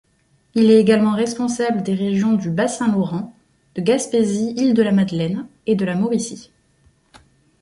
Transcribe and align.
Il 0.55 0.71
est 0.71 0.79
également 0.79 1.13
responsable 1.13 1.83
des 1.83 1.93
régions 1.93 2.33
du 2.33 2.49
Bas-Saint-Laurent, 2.49 3.35
de 3.75 3.83
Gaspésie–Îles-de-la-Madeleine 3.83 5.45
et 5.67 5.75
de 5.75 5.85
la 5.85 5.93
Mauricie. 5.93 6.51